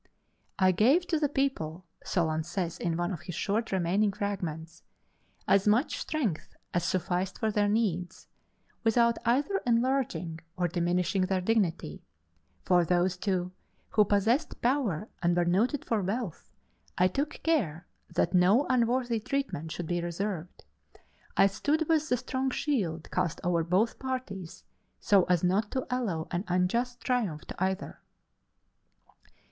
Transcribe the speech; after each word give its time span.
"I 0.57 0.71
gave 0.71 1.05
to 1.09 1.19
the 1.19 1.29
people 1.29 1.85
(Solon 2.03 2.41
says 2.43 2.79
in 2.79 2.97
one 2.97 3.11
of 3.11 3.21
his 3.21 3.35
short 3.35 3.71
remaining 3.71 4.11
fragments) 4.11 4.81
as 5.47 5.67
much 5.67 5.99
strength 5.99 6.55
as 6.73 6.83
sufficed 6.85 7.37
for 7.37 7.51
their 7.51 7.67
needs, 7.67 8.27
without 8.83 9.19
either 9.25 9.61
enlarging 9.63 10.39
or 10.57 10.67
diminishing 10.67 11.27
their 11.27 11.39
dignity: 11.39 12.01
for 12.63 12.83
those 12.83 13.15
too, 13.15 13.51
who 13.89 14.03
possessed 14.03 14.59
power 14.63 15.07
and 15.21 15.37
were 15.37 15.45
noted 15.45 15.85
for 15.85 16.01
wealth, 16.01 16.49
I 16.97 17.07
took 17.07 17.39
care 17.43 17.85
that 18.11 18.33
no 18.33 18.65
unworthy 18.71 19.19
treatment 19.19 19.71
should 19.71 19.85
be 19.85 20.01
reserved. 20.01 20.65
I 21.37 21.45
stood 21.45 21.87
with 21.87 22.09
the 22.09 22.17
strong 22.17 22.49
shield 22.49 23.07
cast 23.11 23.39
over 23.43 23.63
both 23.63 23.99
parties 23.99 24.63
so 24.99 25.25
as 25.25 25.43
not 25.43 25.69
to 25.73 25.85
allow 25.95 26.27
an 26.31 26.43
unjust 26.47 27.01
triumph 27.01 27.41
to 27.45 27.63
either." 27.63 27.99